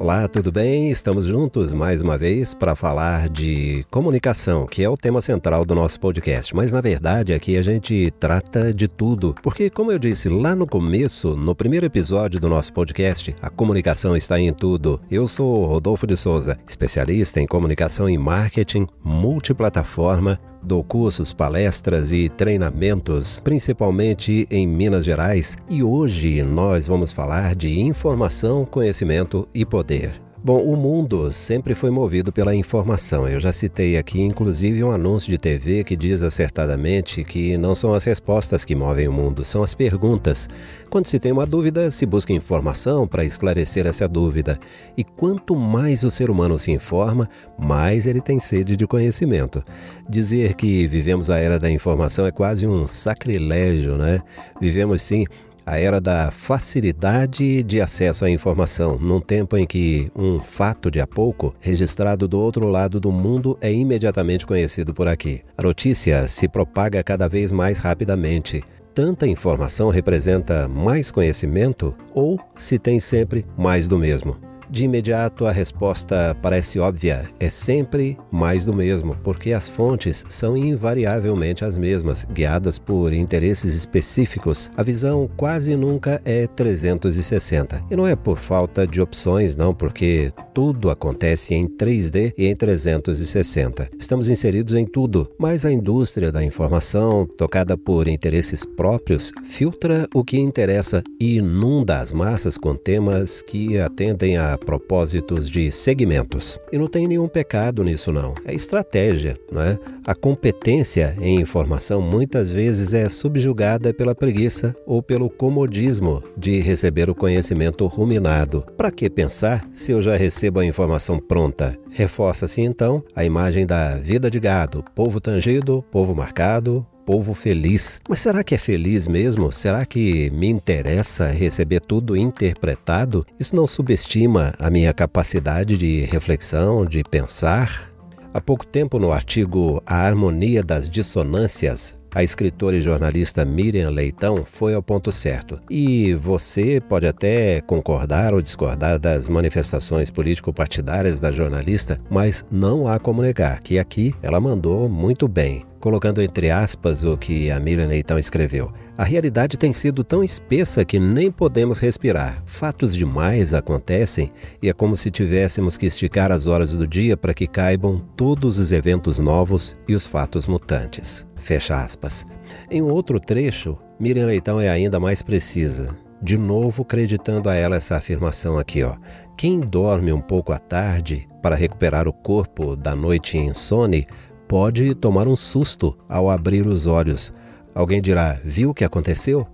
Olá, 0.00 0.26
tudo 0.26 0.50
bem? 0.50 0.90
Estamos 0.90 1.26
juntos 1.26 1.70
mais 1.74 2.00
uma 2.00 2.16
vez 2.16 2.54
para 2.54 2.74
falar 2.74 3.28
de 3.28 3.84
comunicação, 3.90 4.66
que 4.66 4.82
é 4.82 4.88
o 4.88 4.96
tema 4.96 5.20
central 5.20 5.66
do 5.66 5.74
nosso 5.74 6.00
podcast. 6.00 6.56
Mas 6.56 6.72
na 6.72 6.80
verdade 6.80 7.34
aqui 7.34 7.58
a 7.58 7.62
gente 7.62 8.10
trata 8.18 8.72
de 8.72 8.88
tudo, 8.88 9.34
porque 9.42 9.68
como 9.68 9.92
eu 9.92 9.98
disse 9.98 10.30
lá 10.30 10.56
no 10.56 10.66
começo, 10.66 11.36
no 11.36 11.54
primeiro 11.54 11.84
episódio 11.84 12.40
do 12.40 12.48
nosso 12.48 12.72
podcast, 12.72 13.36
a 13.42 13.50
comunicação 13.50 14.16
está 14.16 14.40
em 14.40 14.50
tudo. 14.54 14.98
Eu 15.10 15.28
sou 15.28 15.66
Rodolfo 15.66 16.06
de 16.06 16.16
Souza, 16.16 16.58
especialista 16.66 17.38
em 17.38 17.46
comunicação 17.46 18.08
e 18.08 18.16
marketing 18.16 18.86
multiplataforma 19.04 20.40
Dou 20.62 20.82
cursos, 20.82 21.32
palestras 21.32 22.12
e 22.12 22.28
treinamentos, 22.28 23.40
principalmente 23.40 24.46
em 24.50 24.66
Minas 24.66 25.04
Gerais, 25.04 25.56
e 25.68 25.82
hoje 25.82 26.42
nós 26.42 26.86
vamos 26.86 27.12
falar 27.12 27.54
de 27.54 27.78
informação, 27.80 28.64
conhecimento 28.64 29.48
e 29.54 29.64
poder. 29.64 30.27
Bom, 30.42 30.62
o 30.62 30.76
mundo 30.76 31.32
sempre 31.32 31.74
foi 31.74 31.90
movido 31.90 32.32
pela 32.32 32.54
informação. 32.54 33.28
Eu 33.28 33.40
já 33.40 33.50
citei 33.50 33.96
aqui, 33.96 34.20
inclusive, 34.20 34.84
um 34.84 34.92
anúncio 34.92 35.28
de 35.32 35.36
TV 35.36 35.82
que 35.82 35.96
diz 35.96 36.22
acertadamente 36.22 37.24
que 37.24 37.58
não 37.58 37.74
são 37.74 37.92
as 37.92 38.04
respostas 38.04 38.64
que 38.64 38.72
movem 38.74 39.08
o 39.08 39.12
mundo, 39.12 39.44
são 39.44 39.64
as 39.64 39.74
perguntas. 39.74 40.48
Quando 40.88 41.06
se 41.06 41.18
tem 41.18 41.32
uma 41.32 41.44
dúvida, 41.44 41.90
se 41.90 42.06
busca 42.06 42.32
informação 42.32 43.04
para 43.04 43.24
esclarecer 43.24 43.84
essa 43.84 44.08
dúvida. 44.08 44.60
E 44.96 45.02
quanto 45.02 45.56
mais 45.56 46.04
o 46.04 46.10
ser 46.10 46.30
humano 46.30 46.56
se 46.56 46.70
informa, 46.70 47.28
mais 47.58 48.06
ele 48.06 48.20
tem 48.20 48.38
sede 48.38 48.76
de 48.76 48.86
conhecimento. 48.86 49.64
Dizer 50.08 50.54
que 50.54 50.86
vivemos 50.86 51.30
a 51.30 51.38
era 51.38 51.58
da 51.58 51.68
informação 51.68 52.24
é 52.24 52.30
quase 52.30 52.64
um 52.64 52.86
sacrilégio, 52.86 53.98
né? 53.98 54.22
Vivemos 54.60 55.02
sim 55.02 55.26
a 55.68 55.78
era 55.78 56.00
da 56.00 56.30
facilidade 56.30 57.62
de 57.62 57.78
acesso 57.78 58.24
à 58.24 58.30
informação, 58.30 58.98
num 58.98 59.20
tempo 59.20 59.54
em 59.54 59.66
que 59.66 60.10
um 60.16 60.42
fato 60.42 60.90
de 60.90 60.98
há 60.98 61.06
pouco, 61.06 61.54
registrado 61.60 62.26
do 62.26 62.40
outro 62.40 62.66
lado 62.68 62.98
do 62.98 63.12
mundo, 63.12 63.58
é 63.60 63.70
imediatamente 63.70 64.46
conhecido 64.46 64.94
por 64.94 65.06
aqui. 65.06 65.42
A 65.58 65.62
notícia 65.62 66.26
se 66.26 66.48
propaga 66.48 67.04
cada 67.04 67.28
vez 67.28 67.52
mais 67.52 67.80
rapidamente. 67.80 68.64
Tanta 68.94 69.26
informação 69.26 69.90
representa 69.90 70.66
mais 70.66 71.10
conhecimento 71.10 71.94
ou 72.14 72.40
se 72.54 72.78
tem 72.78 72.98
sempre 72.98 73.44
mais 73.54 73.86
do 73.88 73.98
mesmo? 73.98 74.47
De 74.70 74.84
imediato, 74.84 75.46
a 75.46 75.52
resposta 75.52 76.36
parece 76.42 76.78
óbvia: 76.78 77.24
é 77.40 77.48
sempre 77.48 78.18
mais 78.30 78.66
do 78.66 78.74
mesmo, 78.74 79.16
porque 79.22 79.52
as 79.52 79.68
fontes 79.68 80.26
são 80.28 80.56
invariavelmente 80.56 81.64
as 81.64 81.76
mesmas, 81.76 82.24
guiadas 82.24 82.78
por 82.78 83.12
interesses 83.12 83.74
específicos. 83.74 84.70
A 84.76 84.82
visão 84.82 85.28
quase 85.36 85.74
nunca 85.74 86.20
é 86.24 86.46
360. 86.46 87.84
E 87.90 87.96
não 87.96 88.06
é 88.06 88.14
por 88.14 88.36
falta 88.36 88.86
de 88.86 89.00
opções, 89.00 89.56
não, 89.56 89.74
porque 89.74 90.32
tudo 90.52 90.90
acontece 90.90 91.54
em 91.54 91.66
3D 91.66 92.34
e 92.36 92.46
em 92.46 92.54
360. 92.54 93.88
Estamos 93.98 94.28
inseridos 94.28 94.74
em 94.74 94.84
tudo, 94.84 95.30
mas 95.38 95.64
a 95.64 95.72
indústria 95.72 96.30
da 96.30 96.44
informação, 96.44 97.26
tocada 97.26 97.76
por 97.76 98.06
interesses 98.06 98.66
próprios, 98.66 99.32
filtra 99.44 100.06
o 100.14 100.22
que 100.22 100.38
interessa 100.38 101.02
e 101.18 101.36
inunda 101.36 101.98
as 101.98 102.12
massas 102.12 102.58
com 102.58 102.74
temas 102.74 103.40
que 103.40 103.78
atendem 103.78 104.36
a 104.36 104.57
propósitos 104.58 105.48
de 105.48 105.70
segmentos. 105.70 106.58
E 106.72 106.78
não 106.78 106.88
tem 106.88 107.06
nenhum 107.06 107.28
pecado 107.28 107.82
nisso 107.82 108.12
não. 108.12 108.34
É 108.44 108.54
estratégia, 108.54 109.38
não 109.50 109.62
é? 109.62 109.78
A 110.04 110.14
competência 110.14 111.16
em 111.20 111.40
informação 111.40 112.00
muitas 112.00 112.50
vezes 112.50 112.94
é 112.94 113.08
subjugada 113.08 113.92
pela 113.92 114.14
preguiça 114.14 114.74
ou 114.86 115.02
pelo 115.02 115.28
comodismo 115.28 116.22
de 116.36 116.60
receber 116.60 117.10
o 117.10 117.14
conhecimento 117.14 117.86
ruminado. 117.86 118.64
Para 118.76 118.90
que 118.90 119.08
pensar 119.10 119.68
se 119.72 119.92
eu 119.92 120.00
já 120.00 120.16
recebo 120.16 120.60
a 120.60 120.66
informação 120.66 121.18
pronta? 121.18 121.76
Reforça-se 121.90 122.60
então 122.60 123.02
a 123.14 123.24
imagem 123.24 123.66
da 123.66 123.96
vida 123.96 124.30
de 124.30 124.40
gado, 124.40 124.84
povo 124.94 125.20
tangido, 125.20 125.84
povo 125.90 126.14
marcado, 126.14 126.86
povo 127.08 127.32
feliz. 127.32 128.02
Mas 128.06 128.20
será 128.20 128.44
que 128.44 128.54
é 128.54 128.58
feliz 128.58 129.08
mesmo? 129.08 129.50
Será 129.50 129.86
que 129.86 130.28
me 130.28 130.46
interessa 130.46 131.28
receber 131.28 131.80
tudo 131.80 132.14
interpretado? 132.14 133.26
Isso 133.40 133.56
não 133.56 133.66
subestima 133.66 134.52
a 134.58 134.68
minha 134.68 134.92
capacidade 134.92 135.78
de 135.78 136.04
reflexão, 136.04 136.84
de 136.84 137.02
pensar? 137.02 137.90
Há 138.34 138.42
pouco 138.42 138.66
tempo, 138.66 138.98
no 138.98 139.10
artigo 139.10 139.82
A 139.86 139.96
Harmonia 140.06 140.62
das 140.62 140.90
Dissonâncias, 140.90 141.96
a 142.14 142.22
escritora 142.22 142.76
e 142.76 142.80
jornalista 142.82 143.42
Miriam 143.42 143.88
Leitão 143.88 144.44
foi 144.44 144.74
ao 144.74 144.82
ponto 144.82 145.10
certo. 145.10 145.58
E 145.70 146.12
você 146.12 146.78
pode 146.90 147.06
até 147.06 147.62
concordar 147.62 148.34
ou 148.34 148.42
discordar 148.42 148.98
das 148.98 149.30
manifestações 149.30 150.10
político-partidárias 150.10 151.22
da 151.22 151.32
jornalista, 151.32 151.98
mas 152.10 152.46
não 152.50 152.86
há 152.86 152.98
como 152.98 153.22
negar 153.22 153.62
que 153.62 153.78
aqui 153.78 154.14
ela 154.22 154.38
mandou 154.38 154.90
muito 154.90 155.26
bem 155.26 155.64
colocando 155.80 156.20
entre 156.22 156.50
aspas 156.50 157.04
o 157.04 157.16
que 157.16 157.50
a 157.50 157.58
Miriam 157.60 157.86
Leitão 157.86 158.18
escreveu. 158.18 158.72
A 158.96 159.04
realidade 159.04 159.56
tem 159.56 159.72
sido 159.72 160.02
tão 160.02 160.24
espessa 160.24 160.84
que 160.84 160.98
nem 160.98 161.30
podemos 161.30 161.78
respirar. 161.78 162.42
Fatos 162.44 162.94
demais 162.94 163.54
acontecem 163.54 164.32
e 164.62 164.68
é 164.68 164.72
como 164.72 164.96
se 164.96 165.10
tivéssemos 165.10 165.76
que 165.76 165.86
esticar 165.86 166.32
as 166.32 166.46
horas 166.46 166.72
do 166.72 166.86
dia 166.86 167.16
para 167.16 167.32
que 167.32 167.46
caibam 167.46 167.98
todos 168.16 168.58
os 168.58 168.72
eventos 168.72 169.18
novos 169.18 169.76
e 169.86 169.94
os 169.94 170.06
fatos 170.06 170.46
mutantes. 170.46 171.26
Fecha 171.36 171.76
aspas. 171.76 172.26
Em 172.70 172.82
outro 172.82 173.20
trecho, 173.20 173.78
Miriam 174.00 174.26
Leitão 174.26 174.60
é 174.60 174.68
ainda 174.68 174.98
mais 174.98 175.22
precisa. 175.22 175.96
De 176.20 176.36
novo, 176.36 176.82
acreditando 176.82 177.48
a 177.48 177.54
ela 177.54 177.76
essa 177.76 177.94
afirmação 177.94 178.58
aqui, 178.58 178.82
ó. 178.82 178.96
Quem 179.36 179.60
dorme 179.60 180.12
um 180.12 180.20
pouco 180.20 180.52
à 180.52 180.58
tarde 180.58 181.28
para 181.40 181.54
recuperar 181.54 182.08
o 182.08 182.12
corpo 182.12 182.74
da 182.74 182.96
noite 182.96 183.38
insone 183.38 184.04
pode 184.48 184.94
tomar 184.94 185.28
um 185.28 185.36
susto 185.36 185.94
ao 186.08 186.30
abrir 186.30 186.66
os 186.66 186.86
olhos. 186.86 187.32
Alguém 187.74 188.00
dirá: 188.00 188.40
Viu 188.42 188.70
o 188.70 188.74
que 188.74 188.84
aconteceu? 188.84 189.46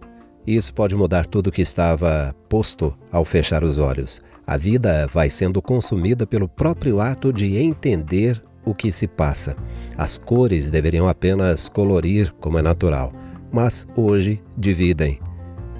Isso 0.46 0.72
pode 0.72 0.94
mudar 0.94 1.26
tudo 1.26 1.48
o 1.48 1.52
que 1.52 1.62
estava 1.62 2.34
posto 2.48 2.94
ao 3.10 3.24
fechar 3.24 3.64
os 3.64 3.78
olhos. 3.78 4.22
A 4.46 4.56
vida 4.56 5.08
vai 5.10 5.28
sendo 5.28 5.60
consumida 5.60 6.26
pelo 6.26 6.46
próprio 6.46 7.00
ato 7.00 7.32
de 7.32 7.56
entender 7.56 8.40
o 8.64 8.74
que 8.74 8.92
se 8.92 9.06
passa. 9.06 9.56
As 9.96 10.16
cores 10.16 10.70
deveriam 10.70 11.08
apenas 11.08 11.68
colorir, 11.68 12.32
como 12.40 12.58
é 12.58 12.62
natural, 12.62 13.12
mas 13.50 13.86
hoje 13.96 14.42
dividem. 14.56 15.18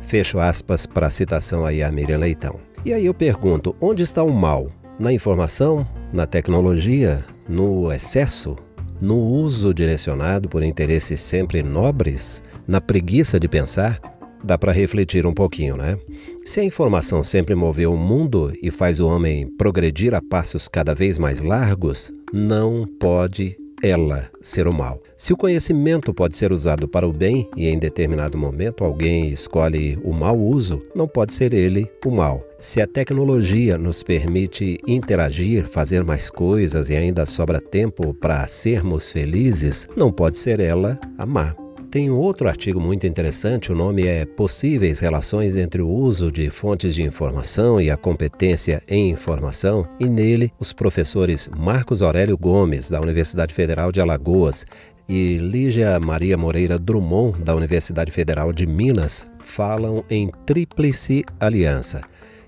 Fecho 0.00 0.38
aspas 0.38 0.86
para 0.86 1.06
a 1.06 1.10
citação 1.10 1.64
aí 1.64 1.82
a 1.82 1.92
Miriam 1.92 2.18
Leitão. 2.18 2.56
E 2.84 2.92
aí 2.92 3.06
eu 3.06 3.14
pergunto: 3.14 3.76
onde 3.80 4.02
está 4.02 4.22
o 4.22 4.32
mal? 4.32 4.70
Na 4.98 5.12
informação? 5.12 5.86
Na 6.12 6.26
tecnologia? 6.26 7.24
No 7.48 7.92
excesso? 7.92 8.56
No 9.00 9.18
uso 9.18 9.74
direcionado 9.74 10.48
por 10.48 10.62
interesses 10.62 11.20
sempre 11.20 11.62
nobres, 11.62 12.42
na 12.66 12.80
preguiça 12.80 13.38
de 13.38 13.48
pensar, 13.48 14.00
dá 14.42 14.58
para 14.58 14.72
refletir 14.72 15.26
um 15.26 15.32
pouquinho, 15.32 15.76
né? 15.76 15.98
Se 16.44 16.60
a 16.60 16.64
informação 16.64 17.22
sempre 17.22 17.54
moveu 17.54 17.92
o 17.92 17.98
mundo 17.98 18.52
e 18.62 18.70
faz 18.70 19.00
o 19.00 19.08
homem 19.08 19.48
progredir 19.56 20.14
a 20.14 20.20
passos 20.20 20.68
cada 20.68 20.94
vez 20.94 21.18
mais 21.18 21.40
largos, 21.40 22.12
não 22.32 22.86
pode 23.00 23.56
ela 23.84 24.30
ser 24.40 24.66
o 24.66 24.72
mal. 24.72 25.00
Se 25.16 25.32
o 25.32 25.36
conhecimento 25.36 26.12
pode 26.12 26.36
ser 26.36 26.52
usado 26.52 26.88
para 26.88 27.06
o 27.06 27.12
bem 27.12 27.48
e 27.56 27.68
em 27.68 27.78
determinado 27.78 28.38
momento 28.38 28.84
alguém 28.84 29.28
escolhe 29.30 29.98
o 30.02 30.12
mau 30.12 30.38
uso, 30.38 30.80
não 30.94 31.06
pode 31.06 31.32
ser 31.32 31.52
ele 31.52 31.90
o 32.04 32.10
mal. 32.10 32.42
Se 32.58 32.80
a 32.80 32.86
tecnologia 32.86 33.76
nos 33.76 34.02
permite 34.02 34.78
interagir, 34.86 35.66
fazer 35.66 36.02
mais 36.02 36.30
coisas 36.30 36.88
e 36.88 36.96
ainda 36.96 37.26
sobra 37.26 37.60
tempo 37.60 38.14
para 38.14 38.46
sermos 38.46 39.12
felizes, 39.12 39.86
não 39.96 40.10
pode 40.10 40.38
ser 40.38 40.60
ela 40.60 40.98
a 41.18 41.26
má. 41.26 41.63
Tem 41.94 42.10
um 42.10 42.18
outro 42.18 42.48
artigo 42.48 42.80
muito 42.80 43.06
interessante, 43.06 43.70
o 43.70 43.74
nome 43.76 44.04
é 44.04 44.26
Possíveis 44.26 44.98
Relações 44.98 45.54
entre 45.54 45.80
o 45.80 45.88
Uso 45.88 46.32
de 46.32 46.50
Fontes 46.50 46.92
de 46.92 47.04
Informação 47.04 47.80
e 47.80 47.88
a 47.88 47.96
Competência 47.96 48.82
em 48.88 49.12
Informação, 49.12 49.86
e 50.00 50.08
nele 50.08 50.52
os 50.58 50.72
professores 50.72 51.48
Marcos 51.56 52.02
Aurélio 52.02 52.36
Gomes, 52.36 52.90
da 52.90 53.00
Universidade 53.00 53.54
Federal 53.54 53.92
de 53.92 54.00
Alagoas, 54.00 54.66
e 55.08 55.38
Lígia 55.38 56.00
Maria 56.00 56.36
Moreira 56.36 56.80
Drummond, 56.80 57.40
da 57.44 57.54
Universidade 57.54 58.10
Federal 58.10 58.52
de 58.52 58.66
Minas, 58.66 59.30
falam 59.38 60.02
em 60.10 60.32
tríplice 60.44 61.24
aliança. 61.38 62.00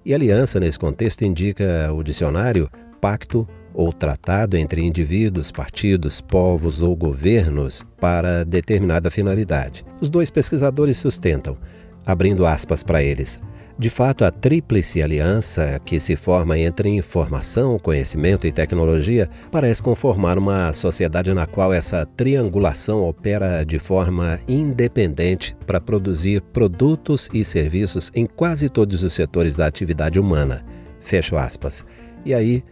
E 0.05 0.13
aliança, 0.13 0.59
nesse 0.59 0.77
contexto, 0.77 1.25
indica 1.25 1.93
o 1.93 2.03
dicionário 2.03 2.69
pacto 3.01 3.47
ou 3.77 3.93
tratado 3.93 4.57
entre 4.57 4.83
indivíduos, 4.83 5.53
partidos, 5.53 6.21
povos 6.21 6.83
ou 6.83 6.97
governos 6.97 7.87
para 8.01 8.43
determinada 8.43 9.11
finalidade. 9.11 9.85
Os 10.01 10.09
dois 10.09 10.31
pesquisadores 10.31 10.97
sustentam, 10.97 11.59
abrindo 12.05 12.47
aspas 12.47 12.83
para 12.83 13.03
eles, 13.03 13.39
De 13.79 13.91
fato, 13.91 14.25
a 14.25 14.31
tríplice 14.31 15.03
aliança 15.03 15.79
que 15.85 16.01
se 16.01 16.17
forma 16.17 16.59
entre 16.59 16.89
informação, 16.89 17.79
conhecimento 17.79 18.47
e 18.47 18.53
tecnologia 18.53 19.29
parece 19.51 19.83
conformar 19.83 20.39
uma 20.39 20.73
sociedade 20.73 21.35
na 21.35 21.47
qual 21.47 21.75
essa 21.75 22.07
triangulação 22.07 23.05
opera 23.05 23.65
de 23.65 23.79
forma 23.79 24.41
independente 24.49 25.55
para 25.67 25.79
produzir 25.79 26.41
produtos 26.41 27.29
e 27.35 27.45
serviços 27.45 28.11
em 28.15 28.25
quase 28.25 28.71
todos 28.71 29.03
os 29.03 29.13
setores 29.13 29.57
da 29.57 29.67
atividade 29.67 30.19
humana. 30.19 30.65
Fecho 30.99 31.37
aspas. 31.37 31.85
E 32.25 32.33
aí, 32.33 32.65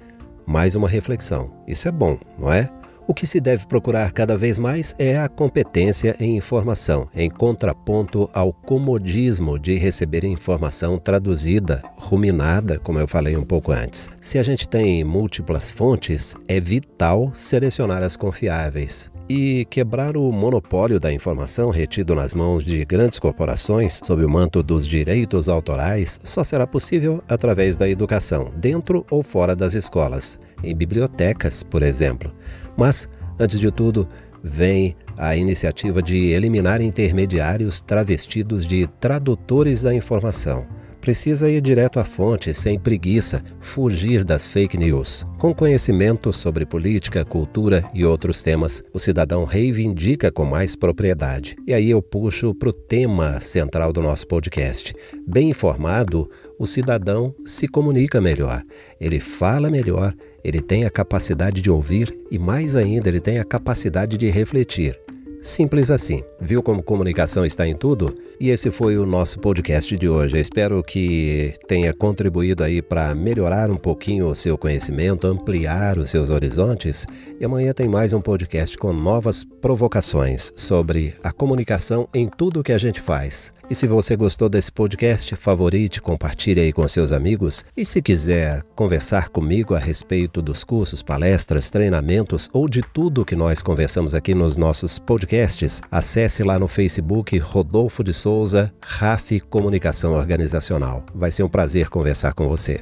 mais 0.46 0.74
uma 0.74 0.88
reflexão. 0.88 1.52
Isso 1.66 1.88
é 1.88 1.92
bom, 1.92 2.18
não 2.38 2.52
é? 2.52 2.70
O 3.06 3.12
que 3.12 3.26
se 3.26 3.38
deve 3.38 3.66
procurar 3.66 4.12
cada 4.12 4.34
vez 4.34 4.58
mais 4.58 4.94
é 4.98 5.18
a 5.18 5.28
competência 5.28 6.16
em 6.18 6.36
informação, 6.38 7.06
em 7.14 7.28
contraponto 7.28 8.30
ao 8.32 8.50
comodismo 8.50 9.58
de 9.58 9.76
receber 9.76 10.24
informação 10.24 10.98
traduzida, 10.98 11.82
ruminada, 11.96 12.78
como 12.78 12.98
eu 12.98 13.06
falei 13.06 13.36
um 13.36 13.44
pouco 13.44 13.72
antes. 13.72 14.08
Se 14.22 14.38
a 14.38 14.42
gente 14.42 14.66
tem 14.66 15.04
múltiplas 15.04 15.70
fontes, 15.70 16.34
é 16.48 16.58
vital 16.58 17.30
selecionar 17.34 18.02
as 18.02 18.16
confiáveis. 18.16 19.13
E 19.28 19.64
quebrar 19.70 20.18
o 20.18 20.30
monopólio 20.30 21.00
da 21.00 21.10
informação 21.10 21.70
retido 21.70 22.14
nas 22.14 22.34
mãos 22.34 22.62
de 22.62 22.84
grandes 22.84 23.18
corporações 23.18 24.00
sob 24.04 24.22
o 24.22 24.28
manto 24.28 24.62
dos 24.62 24.86
direitos 24.86 25.48
autorais 25.48 26.20
só 26.22 26.44
será 26.44 26.66
possível 26.66 27.24
através 27.26 27.74
da 27.76 27.88
educação, 27.88 28.52
dentro 28.56 29.06
ou 29.10 29.22
fora 29.22 29.56
das 29.56 29.72
escolas, 29.72 30.38
em 30.62 30.76
bibliotecas, 30.76 31.62
por 31.62 31.82
exemplo. 31.82 32.30
Mas, 32.76 33.08
antes 33.38 33.58
de 33.58 33.70
tudo, 33.70 34.06
vem 34.42 34.94
a 35.16 35.34
iniciativa 35.34 36.02
de 36.02 36.26
eliminar 36.32 36.82
intermediários 36.82 37.80
travestidos 37.80 38.66
de 38.66 38.86
tradutores 39.00 39.80
da 39.80 39.94
informação. 39.94 40.66
Precisa 41.04 41.50
ir 41.50 41.60
direto 41.60 42.00
à 42.00 42.04
fonte, 42.04 42.54
sem 42.54 42.78
preguiça, 42.78 43.44
fugir 43.60 44.24
das 44.24 44.48
fake 44.48 44.78
news. 44.78 45.22
Com 45.38 45.54
conhecimento 45.54 46.32
sobre 46.32 46.64
política, 46.64 47.26
cultura 47.26 47.84
e 47.92 48.06
outros 48.06 48.40
temas, 48.40 48.82
o 48.90 48.98
cidadão 48.98 49.44
reivindica 49.44 50.32
com 50.32 50.46
mais 50.46 50.74
propriedade. 50.74 51.56
E 51.66 51.74
aí 51.74 51.90
eu 51.90 52.00
puxo 52.00 52.54
para 52.54 52.70
o 52.70 52.72
tema 52.72 53.38
central 53.42 53.92
do 53.92 54.00
nosso 54.00 54.26
podcast. 54.26 54.94
Bem 55.26 55.50
informado, 55.50 56.26
o 56.58 56.66
cidadão 56.66 57.34
se 57.44 57.68
comunica 57.68 58.18
melhor, 58.18 58.62
ele 58.98 59.20
fala 59.20 59.68
melhor, 59.68 60.14
ele 60.42 60.62
tem 60.62 60.86
a 60.86 60.90
capacidade 60.90 61.60
de 61.60 61.70
ouvir 61.70 62.18
e, 62.30 62.38
mais 62.38 62.76
ainda, 62.76 63.10
ele 63.10 63.20
tem 63.20 63.38
a 63.38 63.44
capacidade 63.44 64.16
de 64.16 64.30
refletir. 64.30 64.98
Simples 65.44 65.90
assim. 65.90 66.22
Viu 66.40 66.62
como 66.62 66.82
comunicação 66.82 67.44
está 67.44 67.68
em 67.68 67.76
tudo? 67.76 68.14
E 68.40 68.50
esse 68.50 68.70
foi 68.70 68.98
o 68.98 69.06
nosso 69.06 69.38
podcast 69.38 69.96
de 69.96 70.08
hoje. 70.08 70.38
Espero 70.38 70.82
que 70.82 71.54
tenha 71.68 71.94
contribuído 71.94 72.64
aí 72.64 72.82
para 72.82 73.14
melhorar 73.14 73.70
um 73.70 73.76
pouquinho 73.76 74.26
o 74.26 74.34
seu 74.34 74.58
conhecimento, 74.58 75.26
ampliar 75.26 75.98
os 75.98 76.10
seus 76.10 76.30
horizontes. 76.30 77.06
E 77.38 77.44
amanhã 77.44 77.72
tem 77.72 77.88
mais 77.88 78.12
um 78.12 78.20
podcast 78.20 78.76
com 78.76 78.92
novas 78.92 79.44
provocações 79.44 80.52
sobre 80.56 81.14
a 81.22 81.30
comunicação 81.30 82.08
em 82.12 82.28
tudo 82.28 82.62
que 82.62 82.72
a 82.72 82.78
gente 82.78 83.00
faz. 83.00 83.52
E 83.70 83.74
se 83.74 83.86
você 83.86 84.14
gostou 84.14 84.48
desse 84.48 84.70
podcast, 84.70 85.34
favorite, 85.36 86.02
compartilhe 86.02 86.60
aí 86.60 86.72
com 86.72 86.86
seus 86.86 87.12
amigos. 87.12 87.64
E 87.74 87.82
se 87.82 88.02
quiser 88.02 88.62
conversar 88.74 89.30
comigo 89.30 89.74
a 89.74 89.78
respeito 89.78 90.42
dos 90.42 90.62
cursos, 90.64 91.02
palestras, 91.02 91.70
treinamentos 91.70 92.50
ou 92.52 92.68
de 92.68 92.82
tudo 92.82 93.24
que 93.24 93.34
nós 93.34 93.62
conversamos 93.62 94.14
aqui 94.14 94.34
nos 94.34 94.58
nossos 94.58 94.98
podcasts, 94.98 95.80
acesse 95.90 96.42
lá 96.42 96.58
no 96.58 96.68
Facebook 96.68 97.38
Rodolfo 97.38 98.04
de 98.04 98.12
Souza, 98.24 98.72
RAF 98.80 99.38
Comunicação 99.38 100.14
Organizacional. 100.14 101.04
Vai 101.14 101.30
ser 101.30 101.42
um 101.42 101.48
prazer 101.50 101.90
conversar 101.90 102.32
com 102.32 102.48
você. 102.48 102.80